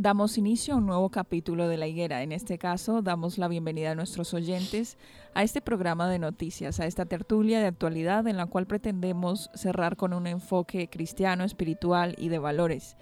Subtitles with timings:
[0.00, 2.22] Damos inicio a un nuevo capítulo de La Higuera.
[2.22, 4.96] En este caso, damos la bienvenida a nuestros oyentes
[5.34, 9.98] a este programa de noticias, a esta tertulia de actualidad en la cual pretendemos cerrar
[9.98, 12.96] con un enfoque cristiano, espiritual y de valores.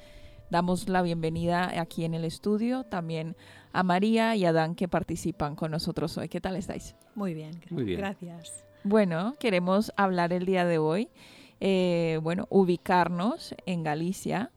[0.51, 3.37] Damos la bienvenida aquí en el estudio también
[3.73, 6.29] a María y a Dan que participan con nosotros hoy.
[6.29, 6.97] ¿Qué tal estáis?
[7.15, 8.01] Muy bien, Muy bien.
[8.01, 8.65] gracias.
[8.83, 11.11] Bueno, queremos hablar el día de hoy,
[11.61, 14.51] eh, bueno, ubicarnos en Galicia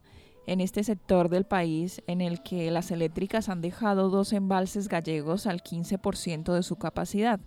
[0.47, 5.47] en este sector del país en el que las eléctricas han dejado dos embalses gallegos
[5.47, 7.39] al 15% de su capacidad.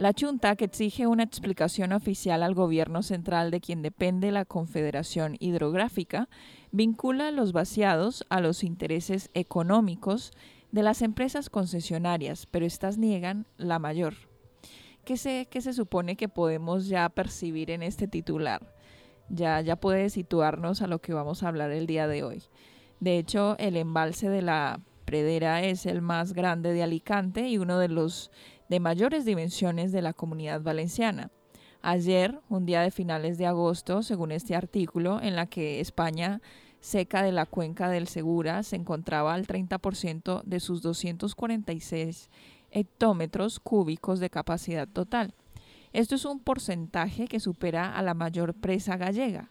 [0.00, 5.36] La Junta, que exige una explicación oficial al gobierno central de quien depende la Confederación
[5.40, 6.30] Hidrográfica,
[6.72, 10.32] vincula los vaciados a los intereses económicos
[10.72, 14.14] de las empresas concesionarias, pero estas niegan la mayor.
[15.04, 18.79] ¿Qué se, qué se supone que podemos ya percibir en este titular?
[19.30, 22.42] Ya, ya puede situarnos a lo que vamos a hablar el día de hoy.
[23.00, 27.78] De hecho, el embalse de la Predera es el más grande de Alicante y uno
[27.78, 28.30] de los
[28.68, 31.30] de mayores dimensiones de la comunidad valenciana.
[31.82, 36.40] Ayer, un día de finales de agosto, según este artículo, en la que España
[36.80, 42.30] seca de la cuenca del Segura se encontraba al 30% de sus 246
[42.70, 45.34] hectómetros cúbicos de capacidad total.
[45.92, 49.50] Esto es un porcentaje que supera a la mayor presa gallega,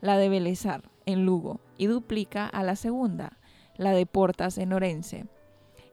[0.00, 3.38] la de Belezar, en Lugo, y duplica a la segunda,
[3.76, 5.26] la de Portas, en Orense.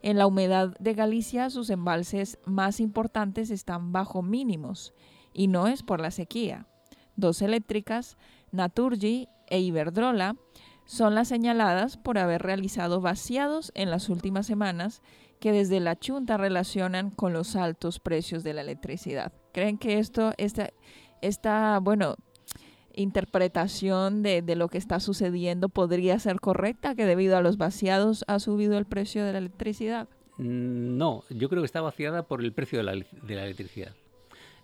[0.01, 4.93] En la humedad de Galicia sus embalses más importantes están bajo mínimos,
[5.33, 6.67] y no es por la sequía.
[7.15, 8.17] Dos eléctricas,
[8.51, 10.37] Naturgy e Iberdrola,
[10.85, 15.01] son las señaladas por haber realizado vaciados en las últimas semanas
[15.41, 19.33] que desde la Junta relacionan con los altos precios de la electricidad.
[19.51, 20.69] ¿Creen que esto, esta,
[21.21, 22.15] esta bueno,
[22.93, 28.37] interpretación de, lo que está sucediendo podría ser correcta, que debido a los vaciados ha
[28.39, 30.07] subido el precio de la electricidad?
[30.37, 33.95] Mm, no, yo creo que está vaciada por el precio de la, de la electricidad.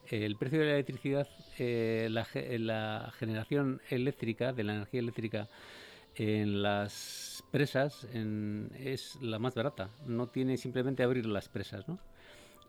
[0.10, 1.28] El precio de la electricidad,
[1.58, 5.50] eh, la generación eléctrica, de la energía eléctrica
[6.16, 9.90] en las presas en, es la más barata.
[10.06, 12.00] No tiene simplemente abrir las presas, ¿no?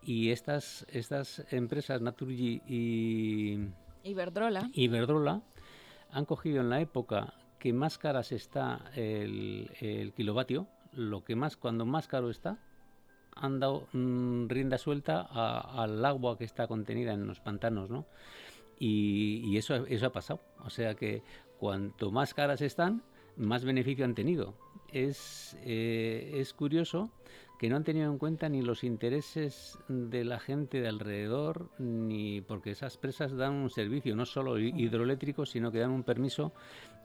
[0.03, 3.59] Y estas, estas empresas, Naturgy y
[4.05, 4.71] Iberdrola.
[4.73, 5.43] Iberdrola,
[6.11, 11.57] han cogido en la época que más caras está el, el kilovatio, lo que más,
[11.57, 12.59] cuando más caro está,
[13.35, 18.07] han dado mmm, rienda suelta a, al agua que está contenida en los pantanos, ¿no?
[18.79, 20.41] Y, y, eso, eso ha pasado.
[20.65, 21.23] O sea que
[21.59, 23.03] cuanto más caras están,
[23.39, 24.55] más beneficio han tenido.
[24.93, 27.11] Es, eh, es curioso
[27.59, 32.41] que no han tenido en cuenta ni los intereses de la gente de alrededor, ni
[32.41, 36.53] porque esas presas dan un servicio, no solo hidroeléctrico, sino que dan un permiso,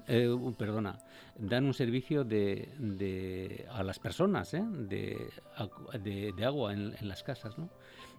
[0.08, 1.00] eh, perdona,
[1.40, 4.64] dan un servicio de, de a las personas, ¿eh?
[4.64, 5.28] de,
[6.04, 7.70] de, de, agua en, en, las casas, ¿no?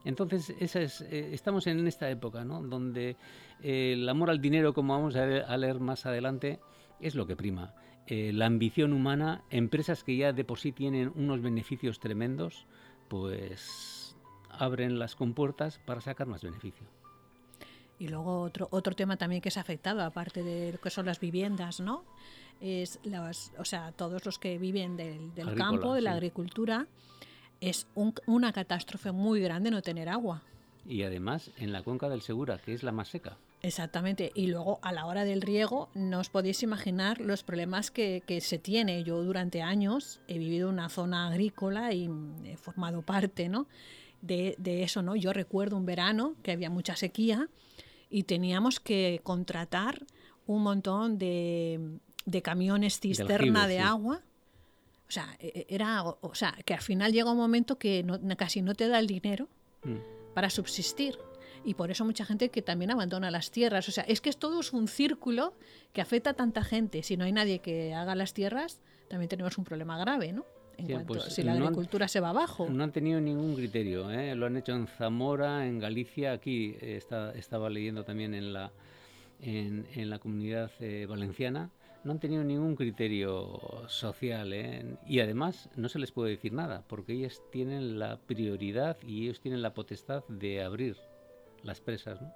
[0.04, 2.60] Entonces, esa es, eh, estamos en esta época, ¿no?
[2.62, 3.16] Donde
[3.62, 6.58] el amor al dinero, como vamos a, a leer más adelante,
[7.00, 7.74] es lo que prima
[8.06, 12.66] eh, la ambición humana, empresas que ya de por sí tienen unos beneficios tremendos,
[13.08, 14.16] pues
[14.50, 16.86] abren las compuertas para sacar más beneficio.
[17.98, 21.06] Y luego otro, otro tema también que se ha afectado, aparte de lo que son
[21.06, 22.04] las viviendas, ¿no?
[22.60, 26.86] Es las, o sea, todos los que viven del, del Agrícola, campo, de la agricultura,
[27.60, 30.42] es un- una catástrofe muy grande no tener agua.
[30.86, 33.38] Y además en la cuenca del Segura, que es la más seca.
[33.64, 34.30] Exactamente.
[34.34, 38.40] Y luego a la hora del riego no os podéis imaginar los problemas que, que
[38.40, 39.02] se tiene.
[39.04, 42.08] Yo durante años he vivido en una zona agrícola y
[42.44, 43.66] he formado parte ¿no?
[44.20, 45.02] de, de eso.
[45.02, 45.16] ¿no?
[45.16, 47.48] Yo recuerdo un verano que había mucha sequía
[48.10, 50.04] y teníamos que contratar
[50.46, 53.80] un montón de, de camiones cisterna de sí.
[53.82, 54.20] agua.
[55.08, 58.02] O sea, e- e- era, o o sea, que al final llega un momento que
[58.02, 59.48] no- casi no te da el dinero
[59.84, 59.98] Mm.
[60.34, 61.18] para subsistir.
[61.64, 63.88] Y por eso mucha gente que también abandona las tierras.
[63.88, 65.54] O sea, es que es todo es un círculo
[65.92, 67.02] que afecta a tanta gente.
[67.02, 70.44] Si no hay nadie que haga las tierras, también tenemos un problema grave, ¿no?
[70.76, 72.68] En Sí, cuanto pues, si la no han- agricultura se va abajo.
[72.68, 74.10] No han tenido ningún criterio.
[74.10, 74.34] ¿eh?
[74.34, 78.72] Lo han hecho en Zamora, en Galicia, aquí eh, está, estaba leyendo también en la,
[79.40, 81.70] en, en la comunidad eh, valenciana.
[82.02, 84.84] No han tenido ningún criterio social ¿eh?
[85.06, 89.40] y además no se les puede decir nada porque ellas tienen la prioridad y ellos
[89.40, 90.96] tienen la potestad de abrir
[91.64, 92.20] las presas.
[92.20, 92.32] ¿no?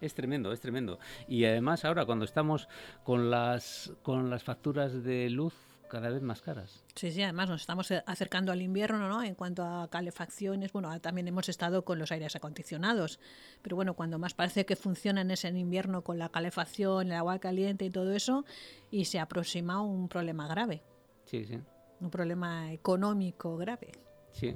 [0.00, 0.98] Es tremendo, es tremendo.
[1.26, 2.68] Y además ahora cuando estamos
[3.04, 5.54] con las, con las facturas de luz
[5.90, 6.84] cada vez más caras.
[6.94, 9.22] Sí, sí, además nos estamos acercando al invierno, ¿no?
[9.22, 13.18] En cuanto a calefacciones, bueno, ah, también hemos estado con los aires acondicionados,
[13.62, 17.38] pero bueno, cuando más parece que funcionan es en invierno con la calefacción, el agua
[17.38, 18.44] caliente y todo eso,
[18.90, 20.82] y se aproxima un problema grave,
[21.24, 21.58] Sí, sí.
[22.00, 23.92] un problema económico grave.
[24.32, 24.54] Sí.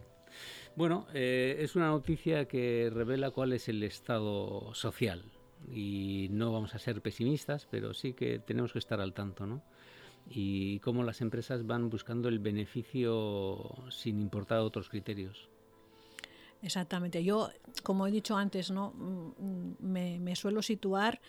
[0.77, 5.25] Bueno, eh, es una noticia que revela cuál es el estado social.
[5.73, 9.63] Y no vamos a ser pesimistas, pero sí que tenemos que estar al tanto, ¿no?
[10.29, 15.49] Y cómo las empresas van buscando el beneficio sin importar otros criterios.
[16.63, 17.23] Exactamente.
[17.25, 17.51] Yo,
[17.83, 18.93] como he dicho antes, ¿no?
[18.93, 21.21] Mm, me, me suelo situar,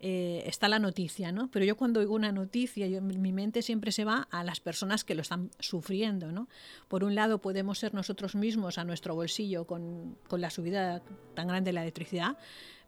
[0.00, 1.50] eh, está la noticia, ¿no?
[1.50, 5.02] Pero yo cuando oigo una noticia, yo- mi mente siempre se va a las personas
[5.02, 6.48] que lo están sufriendo, ¿no?
[6.86, 11.02] Por un lado podemos ser nosotros mismos a nuestro bolsillo con, la subida
[11.34, 12.36] tan grande de la electricidad,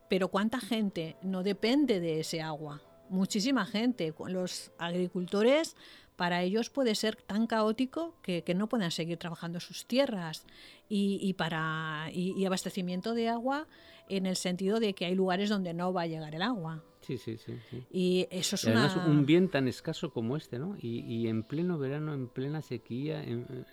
[0.08, 2.80] pero ¿cuánta gente no depende de ese agua?
[3.08, 4.14] Muchísima gente.
[4.28, 5.74] Los agricultores,
[6.14, 10.44] para ellos puede ser tan caótico que, que no puedan seguir trabajando sus tierras.
[10.88, 13.66] Y, y para, y, y abastecimiento de agua
[14.08, 16.84] en el sentido de que hay lugares donde no va a llegar el agua.
[17.00, 17.54] Sí, sí, sí.
[17.70, 17.82] sí.
[17.90, 19.06] Y eso es Y además una...
[19.06, 20.76] un bien tan escaso como este, ¿no?
[20.80, 23.64] Y, y en pleno verano, en plena sequía, en- eh,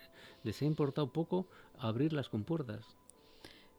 [0.44, 1.48] les ha importado poco
[1.78, 2.86] abrir las compuertas.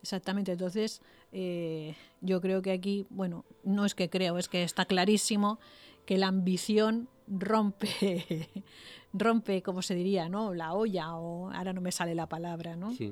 [0.03, 1.03] Exactamente, entonces
[1.33, 5.59] eh, yo creo que aquí, bueno, no es que creo, es que está clarísimo
[6.07, 7.89] que la ambición rompe,
[9.13, 10.55] rompe, como se diría, ¿no?
[10.55, 12.93] La olla, o ahora no me sale la palabra, ¿no?
[12.93, 13.11] Sí.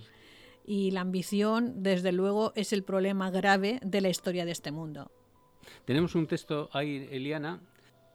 [0.64, 5.10] Y la ambición, desde luego, es el problema grave de la historia de este mundo.
[5.84, 7.60] Tenemos un texto ahí, Eliana,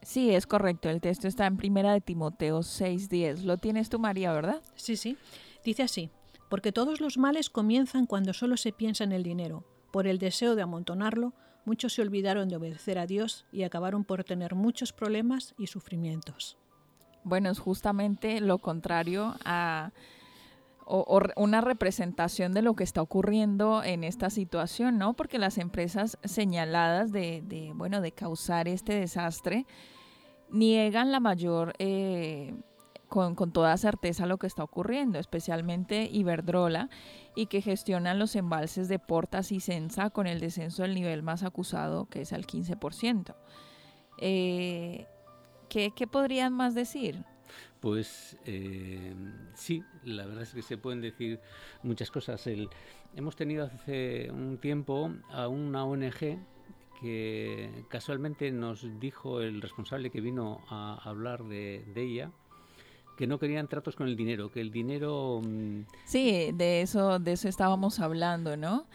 [0.04, 0.90] Sí, es correcto.
[0.90, 3.44] El texto está en Primera de Timoteo 6:10.
[3.44, 4.62] Lo tienes tú, María, ¿verdad?
[4.76, 5.18] Sí, sí.
[5.64, 6.10] Dice así,
[6.50, 9.64] porque todos los males comienzan cuando solo se piensa en el dinero.
[9.92, 11.34] Por el deseo de amontonarlo,
[11.66, 16.58] muchos se olvidaron de obedecer a Dios y acabaron por tener muchos problemas y sufrimientos.
[17.24, 19.92] Bueno, es justamente lo contrario a
[20.92, 25.14] o, una representación de lo que está ocurriendo en esta situación, ¿no?
[25.14, 29.66] Porque las empresas señaladas de, bueno, de causar este desastre
[30.50, 32.54] niegan la mayor, eh,
[33.08, 36.90] con, toda certeza lo que está ocurriendo, especialmente Iberdrola,
[37.36, 41.44] y que gestionan los embalses de Portas y Sensa con el descenso del nivel más
[41.44, 43.34] acusado, que es al 15%.
[44.18, 45.08] Eh,
[45.70, 47.24] ¿qué, ¿Qué podrían más decir?
[47.82, 49.14] Pues eh,
[49.56, 51.40] sí, la verdad es que se pueden decir
[51.82, 52.46] muchas cosas.
[52.46, 52.70] El-
[53.16, 56.38] hemos tenido hace un tiempo a una ONG
[57.02, 62.32] que casualmente nos dijo el responsable que vino a hablar de, ella
[63.18, 67.32] que no querían tratos con el dinero, que el dinero mm, Sí, de eso, de
[67.34, 68.86] eso estábamos hablando, ¿no?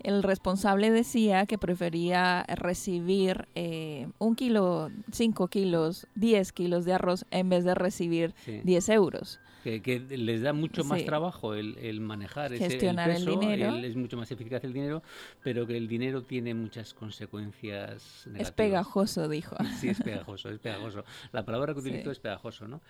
[0.00, 7.24] El responsable decía que prefería recibir eh, un kilo, cinco kilos, diez kilos de arroz
[7.30, 8.60] en vez de recibir Sí.
[8.64, 9.40] 10 euros.
[9.64, 13.74] Que, que les da mucho más trabajo el, el manejar ese, Gestionar el peso, dinero.
[13.76, 15.02] es mucho más eficaz el dinero,
[15.42, 18.48] pero que el dinero tiene muchas consecuencias negativas.
[18.48, 19.56] Es pegajoso, dijo.
[19.80, 21.04] Sí, es pegajoso, es pegajoso.
[21.32, 21.88] La palabra que Sí.
[21.88, 22.82] utilizó es pegajoso, ¿no?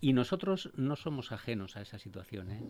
[0.00, 2.62] Y nosotros no somos ajenos a esa situación, ¿eh?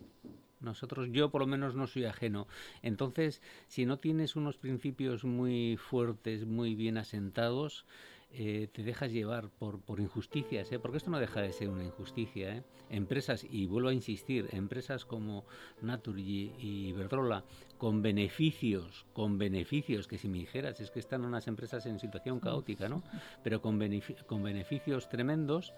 [0.59, 2.47] Nosotros, yo por lo menos no soy ajeno.
[2.81, 7.85] Entonces, si no tienes unos principios muy fuertes, muy bien asentados,
[8.29, 10.79] eh, te dejas llevar por, por injusticias, ¿eh?
[10.79, 12.57] porque esto no deja de ser una injusticia.
[12.57, 12.63] ¿eh?
[12.89, 15.45] Empresas, y vuelvo a insistir, empresas como
[15.81, 17.45] Naturgy y Iberdrola,
[17.77, 22.39] con beneficios, con beneficios, que si me dijeras, es que están unas empresas en situación
[22.39, 23.01] caótica, ¿no?
[23.43, 23.79] Pero con,
[24.25, 25.73] con beneficios tremendos,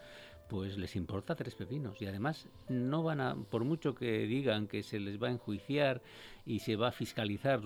[0.50, 4.82] pues les importa tres pepinos y además no van a, por mucho que digan que
[4.82, 6.02] se les va a enjuiciar
[6.44, 7.60] y se va a fiscalizar,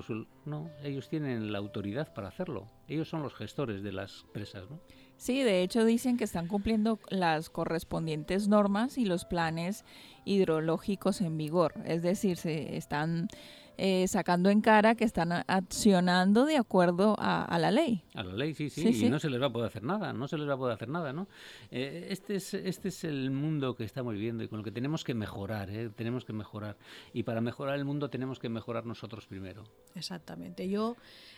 [0.44, 2.68] no, ellos tienen la autoridad para hacerlo.
[2.86, 4.78] Ellos son los gestores de las presas, ¿no?
[5.16, 9.86] Sí, de hecho dicen que están cumpliendo las correspondientes normas y los planes
[10.26, 13.28] hidrológicos en vigor, es decir, se están
[13.76, 18.02] eh, sacando en cara que están accionando de acuerdo a, la ley.
[18.14, 20.28] A la ley, sí, sí, y no se les va a poder hacer nada, no
[20.28, 21.26] se les va a poder hacer nada, ¿no?
[21.70, 25.02] Eh, este, es, este es el mundo que estamos viviendo y con el que tenemos
[25.02, 25.90] que mejorar, ¿eh?
[25.90, 26.76] tenemos que mejorar.
[27.12, 29.64] Y para mejorar el mundo tenemos que mejorar nosotros primero.
[29.94, 30.68] Exactamente.
[30.68, 30.96] Yo,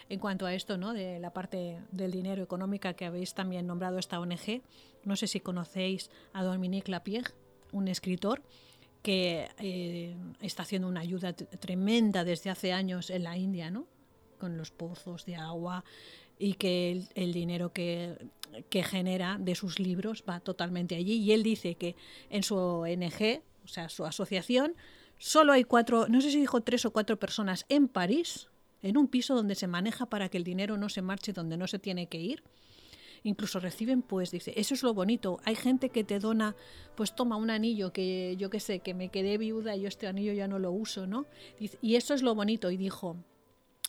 [0.09, 0.93] en cuanto a esto, ¿no?
[0.93, 4.63] De la parte del dinero económica que habéis también nombrado esta ONG,
[5.05, 7.33] no sé si conocéis a Dominique Lapierre,
[7.73, 8.43] un escritor
[9.07, 13.87] que eh, está haciendo una ayuda tremenda desde hace años en la India, ¿no?
[14.41, 15.85] Con los pozos de agua
[16.41, 18.19] y que el, dinero que,
[18.69, 21.19] genera de sus libros va totalmente allí.
[21.19, 21.95] Y él dice que
[22.31, 24.75] en su ONG, o sea, su asociación,
[25.19, 28.49] solo hay cuatro, no sé si dijo tres o cuatro personas en París,
[28.83, 31.69] en un piso donde se maneja para que el dinero no se marche donde no
[31.69, 32.43] se tiene que ir
[33.27, 35.41] incluso reciben, pues dice, eso es lo bonito.
[35.45, 36.55] Hay gente que te dona,
[36.95, 40.07] pues toma un anillo que yo qué sé, que me quedé viuda y yo este
[40.07, 41.27] anillo ya no lo uso, ¿no?
[41.59, 42.71] y eso es lo bonito.
[42.71, 43.17] Y dijo,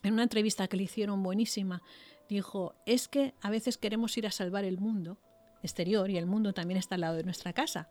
[0.03, 1.81] en una entrevista que le hicieron buenísima,
[2.29, 5.17] dijo, es que a veces queremos ir a salvar el mundo
[5.63, 7.87] exterior y el mundo también está al lado de nuestra casa,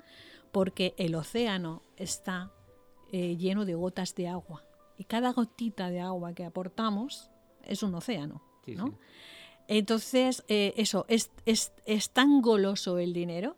[0.53, 2.53] porque el océano está
[3.13, 4.65] eh, lleno de gotas de agua
[4.99, 7.31] y cada gotita de agua que aportamos
[7.65, 8.43] es un océano.
[8.67, 8.99] ¿no?
[9.69, 13.57] Entonces, eh, eso, es, es, es, tan goloso el dinero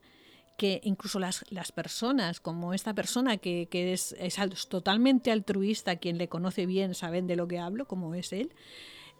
[0.56, 4.36] que incluso las, las personas, como esta persona que, que es, es,
[4.68, 8.52] totalmente altruista, quien le conoce bien, saben de lo que hablo, como es él,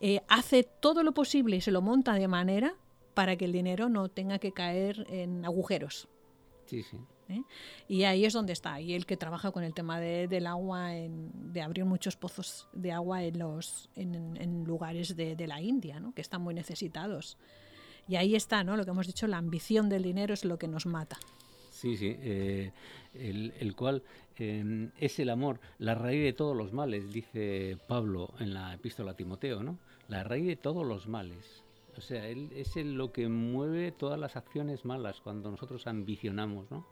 [0.00, 2.74] eh, hace todo lo posible y se lo monta de manera
[3.14, 6.08] para que el dinero no tenga que caer en agujeros.
[6.66, 6.98] Sí, sí.
[7.28, 7.42] ¿Eh?
[7.88, 8.80] Y ahí es donde está.
[8.80, 13.24] Y el que trabaja con el tema del agua, de abrir muchos pozos de agua
[13.24, 16.12] en, los, en, lugares de, la India, ¿no?
[16.14, 17.36] que están muy necesitados.
[18.06, 18.76] Y ahí está, ¿no?
[18.76, 21.18] Lo que hemos dicho, la ambición del dinero es lo que nos mata.
[21.70, 22.72] Sí, sí, eh,
[23.14, 24.02] el, cual
[24.36, 29.12] em, es el amor, la raíz de todos los males, dice Pablo en la epístola
[29.12, 29.78] a Timoteo, ¿no?
[30.08, 31.62] La raíz de todos los males.
[31.96, 36.86] O sea, él es lo que mueve todas las acciones malas cuando nosotros ambicionamos, ¿no?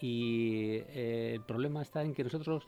[0.00, 2.66] Y eh, el problema está en que nosotros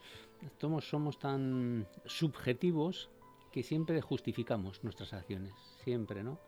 [0.60, 3.10] somos, somos tan subjetivos
[3.52, 6.38] que siempre justificamos nuestras acciones, siempre, ¿no?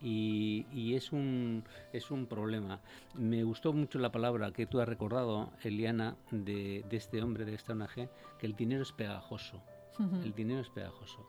[0.00, 2.82] Y, es, un, es un problema.
[3.14, 7.54] Me gustó mucho la palabra que tú has recordado, Eliana, de, de este hombre, de
[7.54, 9.62] esta ONG, que el dinero es pegajoso.
[9.98, 11.24] El dinero es pegajoso.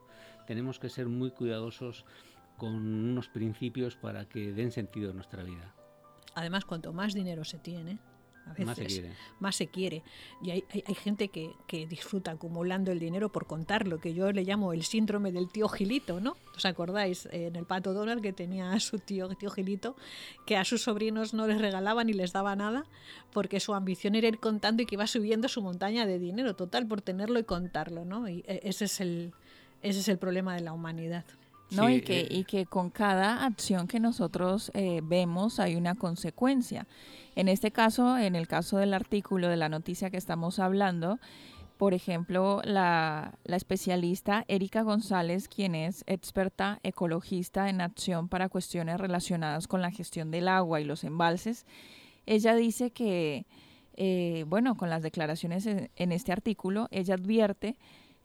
[0.47, 2.03] Tenemos que ser muy cuidadosos
[2.57, 5.73] con unos principios para que den sentido a nuestra vida.
[6.33, 7.99] Además, cuanto más dinero se tiene,
[9.39, 10.03] más se quiere.
[10.41, 14.43] Y hay, hay, gente que, que, disfruta acumulando el dinero por contarlo, que yo le
[14.43, 16.35] llamo el síndrome del tío Gilito, ¿no?
[16.55, 17.27] ¿Os acordáis?
[17.31, 19.95] En el Pato Donald que tenía a su tío, tío Gilito,
[20.45, 22.85] que a sus sobrinos no les regalaba ni les daba nada,
[23.31, 26.87] porque su ambición era ir contando y que iba subiendo su montaña de dinero total
[26.87, 28.29] por tenerlo y contarlo, ¿no?
[28.29, 29.33] Y e, ese es el,
[29.81, 31.25] ese es el problema de la humanidad.
[31.71, 31.89] ¿No?
[31.89, 36.87] y, que, eh, y que con cada acción que nosotros eh, vemos hay una consecuencia.
[37.35, 41.19] En este caso, en el caso del artículo de la noticia que estamos hablando,
[41.77, 48.97] por ejemplo, la, la, especialista Erika González, quien es experta ecologista en acción para cuestiones
[48.97, 51.65] relacionadas con la gestión del agua y los embalses,
[52.25, 53.45] ella dice que,
[53.97, 57.77] eh, bueno, con las declaraciones en este artículo, ella advierte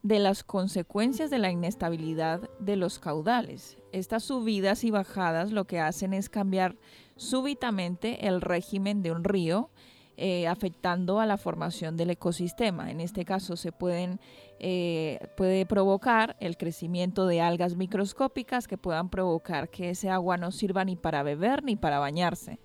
[0.03, 3.77] de las consecuencias de la inestabilidad de los caudales.
[3.91, 6.75] Estas subidas y bajadas lo que hacen es cambiar
[7.15, 9.69] súbitamente el régimen de un río,
[10.17, 12.91] eh, afectando a la formación del ecosistema.
[12.91, 14.19] En este caso se pueden,
[14.59, 20.51] eh, puede provocar el crecimiento de algas microscópicas que puedan provocar que ese agua no
[20.51, 22.59] sirva ni para beber ni para bañarse.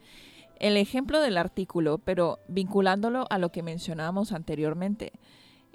[0.59, 5.13] El ejemplo del artículo, pero vinculándolo a lo que mencionábamos anteriormente,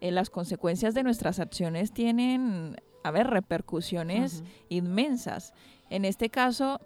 [0.02, 5.54] eh, las consecuencias de nuestras acciones tienen, a ver, repercusiones inmensas.
[5.90, 6.82] En este caso,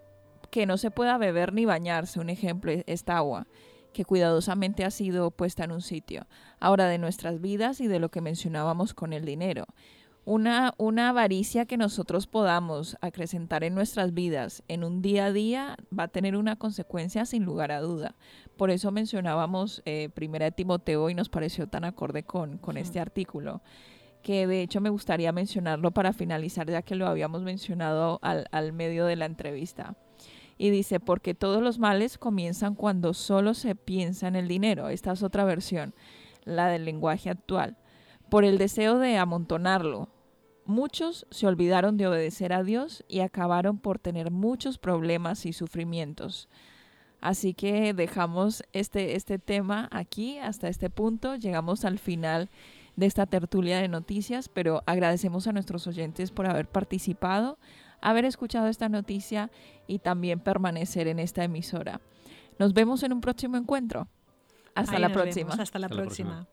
[0.52, 3.48] que no se pueda beber ni bañarse, un ejemplo, e-, esta agua
[3.94, 6.28] que cuidadosamente ha sido puesta en un sitio.
[6.60, 9.66] Ahora, de nuestras vidas y de lo que mencionábamos con el dinero.
[10.28, 15.78] Una, una avaricia que nosotros podamos acrecentar en nuestras vidas en un día a día
[15.98, 18.16] va a tener una consecuencia sin lugar a duda.
[18.58, 23.00] Por eso mencionábamos eh, Primera de Timoteo y nos pareció tan acorde con, con este
[23.00, 23.62] artículo,
[24.24, 28.74] que de hecho me gustaría mencionarlo para finalizar ya que lo habíamos mencionado al, al
[28.74, 29.96] medio de la entrevista.
[30.58, 34.90] Y dice, porque todos los males comienzan cuando solo se piensa en el dinero.
[34.90, 35.94] Esta es otra versión,
[36.46, 37.78] la del lenguaje actual.
[38.30, 40.10] Por el deseo de amontonarlo,
[40.66, 46.50] Muchos se olvidaron de obedecer a Dios y acabaron por tener muchos problemas y sufrimientos.
[47.22, 51.36] Así que dejamos este, este tema aquí hasta este punto.
[51.36, 52.50] Llegamos al final
[52.96, 57.58] de esta tertulia de noticias, pero agradecemos a nuestros oyentes por haber participado,
[58.02, 59.52] haber escuchado esta noticia
[59.88, 62.02] y también permanecer en esta emisora.
[62.58, 64.08] Nos vemos en un próximo encuentro.
[64.76, 65.54] Hasta la próxima.
[65.54, 66.48] hasta la próxima.